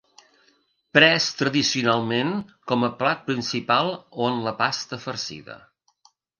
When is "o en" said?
4.01-4.43